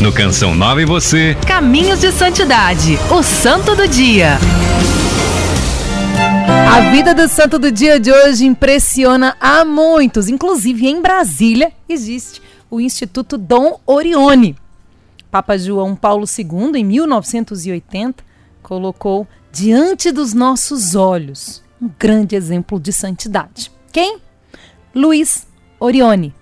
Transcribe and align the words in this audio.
No 0.00 0.10
Canção 0.10 0.54
Nova 0.54 0.80
e 0.80 0.86
você. 0.86 1.36
Caminhos 1.46 2.00
de 2.00 2.10
Santidade, 2.10 2.98
o 3.10 3.22
Santo 3.22 3.76
do 3.76 3.86
Dia. 3.86 4.38
A 6.74 6.90
vida 6.90 7.14
do 7.14 7.28
santo 7.28 7.58
do 7.58 7.70
dia 7.70 8.00
de 8.00 8.10
hoje 8.10 8.46
impressiona 8.46 9.36
a 9.38 9.62
muitos. 9.62 10.26
Inclusive, 10.30 10.88
em 10.88 11.02
Brasília 11.02 11.70
existe 11.86 12.40
o 12.70 12.80
Instituto 12.80 13.36
Dom 13.36 13.78
Orione. 13.84 14.56
Papa 15.30 15.58
João 15.58 15.94
Paulo 15.94 16.24
II, 16.24 16.80
em 16.80 16.84
1980, 16.84 18.24
colocou 18.62 19.28
diante 19.52 20.10
dos 20.10 20.32
nossos 20.32 20.94
olhos 20.94 21.62
um 21.80 21.90
grande 21.98 22.34
exemplo 22.34 22.80
de 22.80 22.90
santidade. 22.90 23.70
Quem? 23.92 24.18
Luiz 24.94 25.46
Orione. 25.78 26.34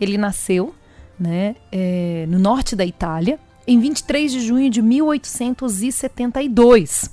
Ele 0.00 0.18
nasceu 0.18 0.74
né, 1.18 1.56
é, 1.72 2.26
no 2.28 2.38
norte 2.38 2.76
da 2.76 2.84
Itália 2.84 3.40
em 3.66 3.80
23 3.80 4.30
de 4.30 4.40
junho 4.40 4.68
de 4.70 4.80
1872. 4.80 7.10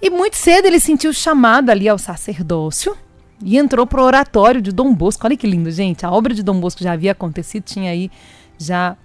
E 0.00 0.08
muito 0.10 0.36
cedo 0.36 0.66
ele 0.66 0.80
sentiu 0.80 1.12
chamado 1.12 1.70
ali 1.70 1.88
ao 1.88 1.98
sacerdócio 1.98 2.96
e 3.44 3.58
entrou 3.58 3.86
para 3.86 4.00
o 4.00 4.04
oratório 4.04 4.62
de 4.62 4.72
Dom 4.72 4.94
Bosco. 4.94 5.26
Olha 5.26 5.36
que 5.36 5.46
lindo, 5.46 5.70
gente. 5.70 6.06
A 6.06 6.10
obra 6.10 6.34
de 6.34 6.42
Dom 6.42 6.58
Bosco 6.58 6.82
já 6.82 6.92
havia 6.92 7.12
acontecido, 7.12 7.64
tinha 7.64 7.90
aí 7.90 8.10
já 8.58 8.96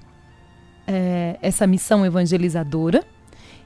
é, 0.87 1.37
essa 1.41 1.67
missão 1.67 2.05
evangelizadora. 2.05 3.03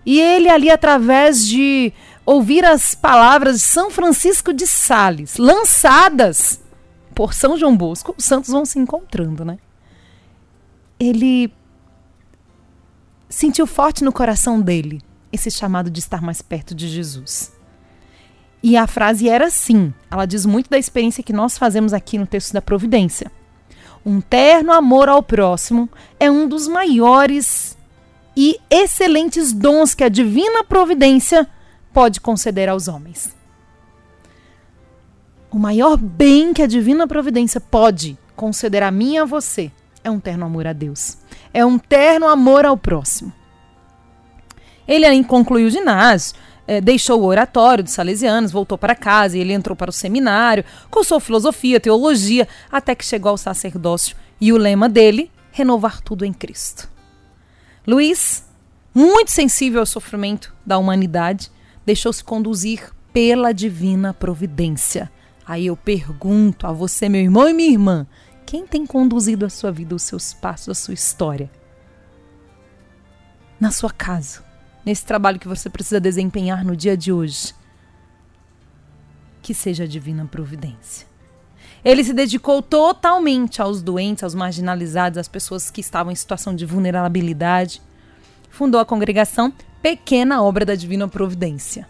E 0.06 0.20
ele 0.20 0.50
ali, 0.50 0.70
através 0.70 1.46
de 1.46 1.94
ouvir 2.26 2.66
as 2.66 2.96
palavras 2.96 3.58
de 3.58 3.62
São 3.62 3.92
Francisco 3.92 4.52
de 4.52 4.66
Sales, 4.66 5.38
lançadas 5.38 6.60
por 7.14 7.34
São 7.34 7.58
João 7.58 7.78
Bosco, 7.78 8.16
os 8.18 8.26
santos 8.26 8.50
vão 8.50 8.66
se 8.66 8.80
encontrando, 8.80 9.46
né? 9.46 9.60
Ele 11.02 11.52
sentiu 13.28 13.66
forte 13.66 14.04
no 14.04 14.12
coração 14.12 14.62
dele 14.62 15.02
esse 15.34 15.50
chamado 15.50 15.90
de 15.90 16.00
estar 16.00 16.22
mais 16.22 16.44
perto 16.44 16.76
de 16.76 16.88
Jesus. 16.88 17.52
E 18.62 18.78
a 18.78 18.86
frase 18.86 19.28
era 19.28 19.48
assim: 19.48 19.92
ela 20.12 20.28
diz 20.28 20.46
muito 20.46 20.70
da 20.70 20.78
experiência 20.78 21.24
que 21.24 21.34
nós 21.34 21.58
fazemos 21.58 21.92
aqui 21.92 22.20
no 22.20 22.28
texto 22.28 22.54
da 22.54 22.62
Providência. 22.62 23.32
Um 24.06 24.22
terno 24.22 24.72
amor 24.72 25.10
ao 25.10 25.24
próximo 25.24 25.90
é 26.20 26.30
um 26.30 26.48
dos 26.48 26.68
maiores 26.68 27.76
e 28.38 28.60
excelentes 28.70 29.52
dons 29.54 29.96
que 29.96 30.04
a 30.04 30.10
divina 30.10 30.64
providência 30.64 31.50
pode 31.92 32.22
conceder 32.22 32.70
aos 32.70 32.88
homens. 32.88 33.36
O 35.50 35.58
maior 35.58 35.98
bem 35.98 36.54
que 36.54 36.62
a 36.62 36.68
divina 36.68 37.08
providência 37.08 37.60
pode 37.60 38.20
conceder 38.36 38.84
a 38.84 38.92
mim 38.92 39.14
e 39.14 39.18
a 39.18 39.26
você 39.26 39.72
é 40.04 40.10
um 40.10 40.20
terno 40.20 40.46
amor 40.46 40.68
a 40.68 40.74
Deus. 40.74 41.18
É 41.54 41.66
um 41.66 41.78
terno 41.78 42.28
amor 42.28 42.66
ao 42.66 42.78
próximo. 42.78 43.32
Ele 44.88 45.06
aí 45.06 45.24
concluiu 45.24 45.68
o 45.68 45.70
ginásio, 45.70 46.36
é, 46.68 46.82
deixou 46.82 47.22
o 47.22 47.26
oratório 47.26 47.84
dos 47.84 47.94
salesianos, 47.94 48.52
voltou 48.52 48.78
para 48.78 48.96
casa 48.96 49.38
e 49.38 49.42
ele 49.42 49.54
entrou 49.54 49.76
para 49.76 49.90
o 49.90 49.94
seminário, 49.94 50.66
cursou 50.90 51.20
filosofia, 51.20 51.80
teologia, 51.80 52.48
até 52.72 52.96
que 52.96 53.06
chegou 53.06 53.32
ao 53.32 53.38
sacerdócio 53.38 54.16
e 54.40 54.52
o 54.52 54.58
lema 54.58 54.90
dele, 54.90 55.32
renovar 55.52 56.02
tudo 56.02 56.26
em 56.26 56.34
Cristo. 56.34 56.90
Luiz, 57.86 58.46
muito 58.94 59.32
sensível 59.32 59.80
ao 59.80 59.86
sofrimento 59.86 60.54
da 60.66 60.78
humanidade, 60.78 61.52
deixou-se 61.86 62.24
conduzir 62.24 62.92
pela 63.14 63.54
divina 63.54 64.14
providência. 64.14 65.12
Aí 65.46 65.68
eu 65.68 65.76
pergunto 65.76 66.66
a 66.68 66.72
você, 66.72 67.10
meu 67.10 67.22
irmão 67.22 67.50
e 67.50 67.54
minha 67.54 67.72
irmã, 67.72 68.08
quem 68.52 68.68
tem 68.68 68.86
conduzido 68.86 69.46
a 69.46 69.50
sua 69.50 69.72
vida, 69.72 69.96
os 69.96 70.04
seus 70.04 70.34
passos, 70.34 70.68
a 70.68 70.74
sua 70.74 70.94
história? 70.94 71.50
Na 73.58 73.72
sua 73.72 73.90
casa, 73.90 74.44
nesse 74.86 75.06
trabalho 75.06 75.40
que 75.40 75.48
você 75.48 75.70
precisa 75.70 76.02
desempenhar 76.02 76.66
no 76.66 76.76
dia 76.76 76.98
de 76.98 77.14
hoje. 77.14 77.56
Que 79.42 79.54
seja 79.54 79.86
a 79.86 79.88
divina 79.88 80.26
providência. 80.26 81.08
Ele 81.82 82.04
se 82.04 82.14
dedicou 82.14 82.62
totalmente 82.62 83.62
aos 83.62 83.82
doentes, 83.82 84.22
aos 84.22 84.36
marginalizados, 84.36 85.18
às 85.18 85.30
pessoas 85.30 85.72
que 85.72 85.80
estavam 85.80 86.12
em 86.12 86.16
situação 86.16 86.54
de 86.54 86.66
vulnerabilidade. 86.66 87.82
Fundou 88.50 88.82
a 88.82 88.86
congregação 88.86 89.54
Pequena 89.82 90.44
Obra 90.44 90.66
da 90.66 90.76
Divina 90.76 91.08
Providência. 91.08 91.88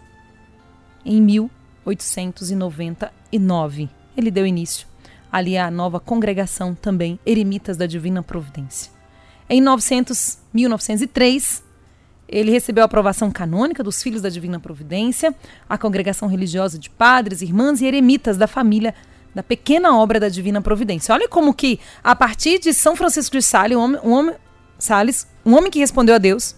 Em 1.04 1.20
1899, 1.20 3.90
ele 4.16 4.30
deu 4.30 4.46
início 4.46 4.91
ali 5.32 5.56
à 5.56 5.70
nova 5.70 5.98
congregação 5.98 6.74
também 6.74 7.18
Eremitas 7.24 7.78
da 7.78 7.86
Divina 7.86 8.22
Providência. 8.22 8.92
Em 9.48 9.60
900, 9.60 10.38
1903, 10.52 11.64
ele 12.28 12.50
recebeu 12.50 12.82
a 12.82 12.86
aprovação 12.86 13.30
canônica 13.30 13.82
dos 13.82 14.02
Filhos 14.02 14.20
da 14.20 14.28
Divina 14.28 14.60
Providência, 14.60 15.34
a 15.68 15.78
congregação 15.78 16.28
religiosa 16.28 16.78
de 16.78 16.90
padres, 16.90 17.40
irmãs 17.40 17.80
e 17.80 17.86
eremitas 17.86 18.36
da 18.36 18.46
família 18.46 18.94
da 19.34 19.42
pequena 19.42 19.96
obra 19.96 20.20
da 20.20 20.28
Divina 20.28 20.60
Providência. 20.60 21.14
Olha 21.14 21.28
como 21.28 21.54
que, 21.54 21.80
a 22.04 22.14
partir 22.14 22.58
de 22.58 22.74
São 22.74 22.94
Francisco 22.94 23.36
de 23.36 23.42
Sales, 23.42 23.76
um 23.76 23.80
homem, 23.80 24.00
um 24.04 24.10
homem, 24.12 24.34
Sales, 24.78 25.26
um 25.44 25.56
homem 25.56 25.70
que 25.70 25.78
respondeu 25.78 26.14
a 26.14 26.18
Deus, 26.18 26.54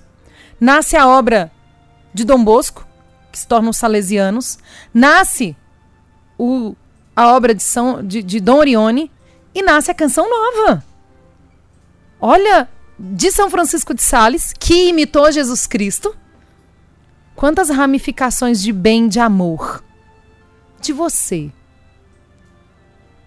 nasce 0.61 0.97
a 0.97 1.06
obra 1.06 1.53
de 2.12 2.25
Dom 2.25 2.43
Bosco, 2.43 2.87
que 3.31 3.39
se 3.39 3.47
tornam 3.47 3.71
os 3.71 3.77
salesianos, 3.77 4.59
nasce 4.93 5.56
o, 6.39 6.75
a 7.15 7.29
obra 7.29 7.55
de, 7.55 7.63
São, 7.63 8.03
de, 8.03 8.23
de 8.23 8.41
Dom 8.41 8.59
Orione 8.59 9.11
e 9.55 9.63
nasce 9.63 9.91
a 9.91 9.95
Canção 9.95 10.29
Nova. 10.29 10.85
Olha 12.21 12.69
de 12.99 13.31
São 13.31 13.51
Francisco 13.51 13.95
de 13.95 14.03
Sales, 14.03 14.53
que 14.59 14.89
imitou 14.89 15.31
Jesus 15.31 15.67
Cristo, 15.67 16.17
quantas 17.35 17.69
ramificações 17.69 18.63
de 18.63 18.73
bem, 18.73 19.09
de 19.09 19.21
amor, 19.21 19.83
de 20.81 20.93
você, 20.93 21.51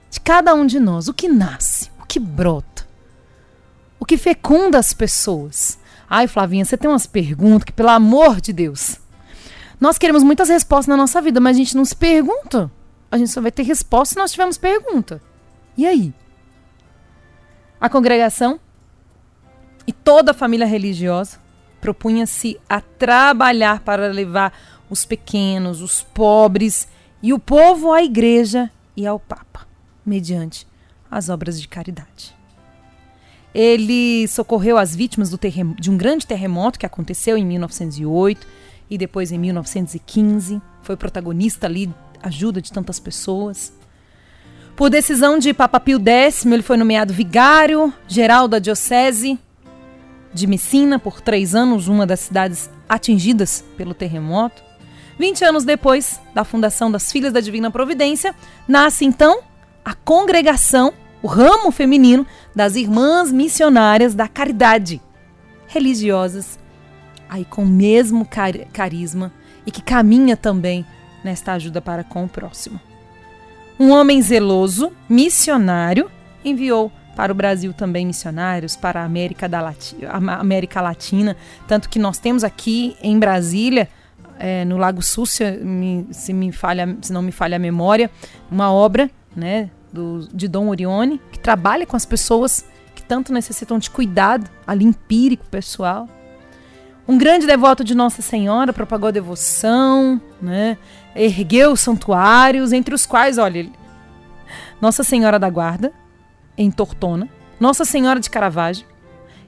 de 0.10 0.20
cada 0.20 0.54
um 0.54 0.66
de 0.66 0.80
nós, 0.80 1.08
o 1.08 1.14
que 1.14 1.28
nasce, 1.28 1.92
o 2.02 2.06
que 2.06 2.20
brota, 2.20 2.88
o 4.00 4.06
que 4.06 4.18
fecunda 4.18 4.78
as 4.78 4.94
pessoas. 4.94 5.78
Ai, 6.10 6.28
Flavinha, 6.28 6.64
você 6.64 6.78
tem 6.78 6.90
umas 6.90 7.06
perguntas 7.06 7.66
que, 7.66 7.74
pelo 7.74 7.90
amor 7.90 8.40
de 8.40 8.54
Deus, 8.54 8.98
nós 9.80 9.98
queremos 9.98 10.24
muitas 10.24 10.50
respostas 10.50 10.88
na 10.88 10.98
nossa 10.98 11.22
vida, 11.22 11.40
mas 11.40 11.56
a 11.56 11.60
gente 11.60 11.76
não 11.76 11.84
se 11.84 11.96
pergunta. 11.96 12.72
A 13.12 13.18
gente 13.18 13.32
só 13.32 13.42
vai 13.42 13.52
ter 13.52 13.64
resposta 13.64 14.14
se 14.14 14.20
nós 14.20 14.32
tivermos 14.32 14.58
pergunta. 14.58 15.22
E 15.78 15.86
aí? 15.86 16.14
A 17.80 17.90
congregação 17.90 18.60
e 19.86 19.94
toda 19.94 20.32
a 20.32 20.34
família 20.34 20.66
religiosa 20.66 21.40
propunha-se 21.80 22.60
a 22.68 22.82
trabalhar 22.82 23.82
para 23.82 24.08
levar 24.08 24.54
os 24.90 25.06
pequenos, 25.06 25.82
os 25.82 26.02
pobres 26.02 26.88
e 27.22 27.34
o 27.34 27.40
povo 27.40 27.94
à 27.94 28.04
igreja 28.04 28.72
e 28.96 29.06
ao 29.06 29.20
Papa, 29.20 29.68
mediante 30.06 30.68
as 31.10 31.30
obras 31.30 31.62
de 31.62 31.68
caridade. 31.68 32.36
Ele 33.54 34.28
socorreu 34.28 34.78
as 34.78 34.96
vítimas 34.96 35.32
de 35.80 35.90
um 35.90 35.98
grande 35.98 36.28
terremoto 36.28 36.78
que 36.78 36.86
aconteceu 36.86 37.38
em 37.38 37.46
1908 37.46 38.46
e 38.90 38.98
depois 38.98 39.32
em 39.32 39.38
1915. 39.40 40.62
Foi 40.82 40.96
protagonista 40.96 41.66
ali, 41.66 41.92
ajuda 42.22 42.62
de 42.62 42.72
tantas 42.72 43.00
pessoas. 43.00 43.74
Por 44.76 44.90
decisão 44.90 45.40
de 45.40 45.54
Papa 45.54 45.80
Pio 45.80 46.00
X, 46.00 46.46
ele 46.46 46.62
foi 46.62 46.78
nomeado 46.78 47.14
vigário 47.14 47.92
geral 48.08 48.48
da 48.48 48.60
diocese 48.60 49.40
de 50.34 50.46
Messina 50.46 51.00
por 51.00 51.20
três 51.20 51.56
anos, 51.56 51.88
uma 51.88 52.06
das 52.06 52.20
cidades 52.20 52.70
atingidas 52.88 53.64
pelo 53.76 53.94
terremoto. 53.94 54.62
20 55.18 55.46
anos 55.46 55.64
depois 55.64 56.22
da 56.34 56.44
fundação 56.44 56.92
das 56.92 57.12
Filhas 57.12 57.34
da 57.34 57.40
Divina 57.40 57.72
Providência, 57.72 58.36
nasce 58.68 59.04
então 59.04 59.40
a 59.84 59.96
congregação, 59.96 60.94
o 61.24 61.28
ramo 61.28 61.72
feminino 61.72 62.26
das 62.56 62.76
Irmãs 62.76 63.32
Missionárias 63.32 64.14
da 64.14 64.28
Caridade, 64.28 65.02
religiosas, 65.68 66.60
aí 67.28 67.44
com 67.44 67.64
o 67.64 67.68
mesmo 67.68 68.26
car 68.26 68.54
carisma 68.72 69.34
e 69.66 69.72
que 69.72 69.82
caminha 69.82 70.38
também 70.38 70.86
nesta 71.28 71.52
ajuda 71.54 71.82
para 71.82 72.06
com 72.06 72.24
o 72.24 72.30
próximo. 72.30 72.80
Um 73.78 73.92
homem 73.92 74.22
zeloso, 74.22 74.94
missionário, 75.10 76.10
enviou 76.44 76.92
para 77.18 77.32
o 77.32 77.36
Brasil 77.36 77.74
também 77.74 78.06
missionários, 78.06 78.76
para 78.76 79.02
a 79.02 79.04
América, 79.04 79.50
da 79.50 79.60
Lati 79.60 79.98
a 80.06 80.40
América 80.40 80.80
Latina. 80.80 81.36
Tanto 81.68 81.90
que 81.90 82.00
nós 82.00 82.18
temos 82.18 82.44
aqui 82.44 82.96
em 83.02 83.20
Brasília, 83.20 83.90
é, 84.40 84.64
no 84.64 84.78
Lago 84.78 85.02
Sul, 85.02 85.26
se, 85.26 85.44
se, 86.12 86.32
me 86.32 86.52
falha, 86.52 86.98
se 87.02 87.12
não 87.12 87.22
me 87.22 87.32
falha 87.32 87.58
a 87.58 87.60
memória, 87.60 88.10
uma 88.50 88.72
obra 88.72 89.12
né, 89.36 89.70
do, 89.92 90.28
de 90.34 90.48
Dom 90.48 90.70
Orione, 90.70 91.20
que 91.32 91.40
trabalha 91.40 91.86
com 91.86 91.98
as 91.98 92.06
pessoas 92.06 92.66
que 92.96 93.04
tanto 93.04 93.34
necessitam 93.34 93.78
de 93.78 93.90
cuidado 93.90 94.50
ali 94.66 94.86
empírico, 94.86 95.46
pessoal. 95.50 96.08
Um 97.08 97.18
grande 97.18 97.48
devoto 97.48 97.86
de 97.86 97.96
Nossa 97.96 98.22
Senhora, 98.22 98.74
propagou 98.74 99.08
a 99.08 99.12
devoção, 99.12 100.20
né, 100.42 100.78
ergueu 101.16 101.76
santuários, 101.76 102.74
entre 102.74 102.94
os 102.94 103.06
quais, 103.06 103.38
olha, 103.38 103.70
Nossa 104.82 105.04
Senhora 105.04 105.40
da 105.40 105.50
Guarda, 105.50 105.94
em 106.58 106.70
Tortona, 106.70 107.30
Nossa 107.60 107.86
Senhora 107.86 108.20
de 108.20 108.30
Caravaggio 108.30 108.86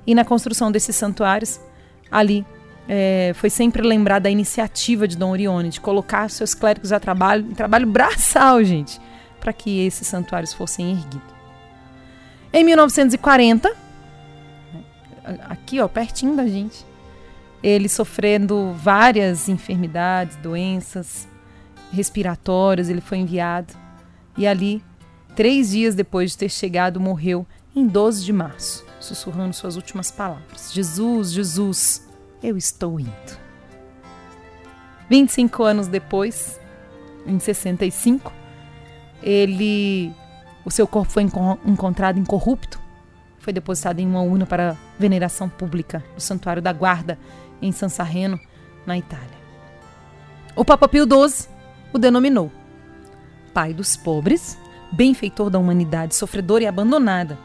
E 0.08 0.16
na 0.16 0.24
construção 0.24 0.72
desses 0.72 0.96
santuários, 0.96 1.60
ali 2.10 2.46
é, 2.88 3.34
foi 3.36 3.50
sempre 3.50 3.82
lembrada 3.82 4.30
a 4.30 4.32
iniciativa 4.32 5.08
de 5.08 5.18
Dom 5.18 5.32
Orione 5.32 5.70
de 5.70 5.82
colocar 5.82 6.30
seus 6.30 6.54
clérigos 6.54 6.94
a 6.94 7.00
trabalho, 7.00 7.46
em 7.46 7.54
trabalho 7.54 7.86
braçal, 7.86 8.64
gente, 8.64 9.02
para 9.40 9.52
que 9.52 9.86
esses 9.86 10.08
santuários 10.08 10.54
fossem 10.54 10.92
erguidos. 10.92 11.22
Em 12.54 12.64
1940, 12.64 13.76
aqui 15.50 15.80
ó, 15.80 15.88
pertinho 15.88 16.36
da 16.36 16.48
gente, 16.48 16.89
ele 17.62 17.90
sofrendo 17.90 18.74
várias 18.74 19.50
enfermidades, 19.50 20.38
doenças 20.38 21.28
respiratórias, 21.92 22.90
ele 22.90 23.02
foi 23.02 23.18
enviado. 23.20 23.74
E 24.38 24.48
ali, 24.48 24.84
três 25.36 25.72
dias 25.72 25.96
depois 25.96 26.32
de 26.32 26.38
ter 26.38 26.50
chegado, 26.50 27.00
morreu 27.00 27.46
em 27.76 27.86
12 27.88 28.24
de 28.24 28.34
março, 28.34 28.86
sussurrando 29.00 29.54
suas 29.54 29.76
últimas 29.76 30.12
palavras: 30.12 30.72
Jesus, 30.74 31.32
Jesus, 31.32 32.08
eu 32.42 32.58
estou 32.58 33.00
indo. 33.00 33.40
25 35.10 35.64
anos 35.64 35.88
depois, 35.88 36.60
em 37.26 37.40
65, 37.40 38.32
ele 39.24 40.14
o 40.64 40.72
seu 40.72 40.86
corpo 40.86 41.12
foi 41.12 41.24
encontrado 41.24 42.20
incorrupto, 42.20 42.80
foi 43.40 43.52
depositado 43.52 44.00
em 44.00 44.06
uma 44.06 44.22
urna 44.22 44.46
para 44.46 44.78
veneração 45.00 45.50
pública 45.50 46.04
no 46.14 46.20
Santuário 46.20 46.62
da 46.62 46.72
Guarda, 46.72 47.18
em 47.62 47.72
San 47.72 47.90
Sarreno, 47.90 48.40
na 48.86 48.98
Itália. 48.98 49.40
O 50.56 50.66
Papa 50.66 50.88
Pio 50.88 51.06
XII 51.06 51.48
o 51.94 51.98
denominou 51.98 52.52
Pai 53.54 53.74
dos 53.74 53.98
pobres, 53.98 54.58
benfeitor 54.92 55.50
da 55.50 55.60
humanidade 55.60 56.16
sofredora 56.16 56.64
e 56.64 56.68
abandonada. 56.68 57.38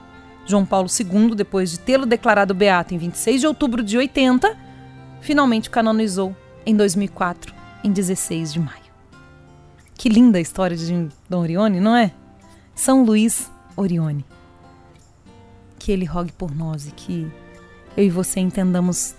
João 0.47 0.65
Paulo 0.65 0.89
II, 0.89 1.35
depois 1.35 1.71
de 1.71 1.81
tê-lo 1.81 2.05
declarado 2.05 2.55
beato 2.55 2.95
em 2.95 2.99
26 2.99 3.41
de 3.41 3.47
outubro 3.47 3.83
de 3.83 3.97
80, 3.97 4.57
finalmente 5.21 5.69
o 5.69 5.73
canonizou 5.73 6.37
em 6.67 6.77
2004, 6.77 7.55
em 7.83 7.91
16 7.91 8.53
de 8.53 8.61
maio. 8.61 8.85
Que 9.95 10.09
linda 10.09 10.39
a 10.39 10.41
história 10.41 10.77
de 10.77 11.09
Dom 11.29 11.41
Orione, 11.41 11.81
não 11.81 11.97
é? 11.97 12.13
São 12.75 13.05
Luís 13.05 13.51
Orione. 13.77 14.25
Que 15.79 15.93
ele 15.93 16.05
rogue 16.05 16.33
por 16.33 16.55
nós 16.55 16.87
e 16.87 16.91
que 16.91 17.31
eu 17.97 18.05
e 18.05 18.11
você 18.11 18.41
entendamos 18.41 19.15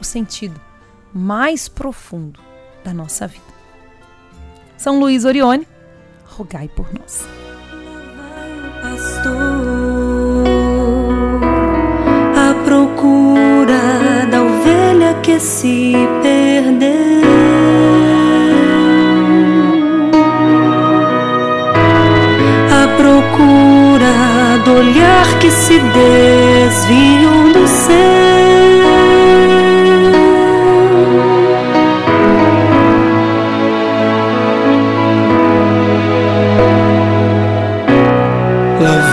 o 0.00 0.04
sentido 0.04 0.60
mais 1.12 1.68
profundo 1.68 2.40
da 2.84 2.92
nossa 2.92 3.26
vida. 3.26 3.44
São 4.76 5.00
Luís 5.00 5.24
Orione, 5.24 5.66
rogai 6.24 6.68
por 6.68 6.92
nós. 6.92 7.26
Pastor, 8.82 9.34
a 12.36 12.64
procura 12.64 14.26
da 14.30 14.42
ovelha 14.42 15.14
que 15.22 15.40
se 15.40 15.92
perdeu. 16.22 17.06
procura 22.96 24.58
do 24.64 24.72
olhar 24.72 25.38
que 25.38 25.50
se 25.50 25.78
desviou 25.78 27.52
do 27.52 27.68
céu. 27.68 28.15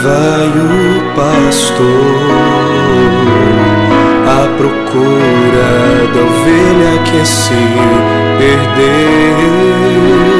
Vai 0.04 0.50
o 0.50 1.16
pastor 1.16 1.80
à 4.28 4.48
procura 4.58 5.72
da 6.14 6.22
ovelha 6.22 6.94
que 7.06 7.26
se 7.26 7.64
perdeu. 8.38 10.33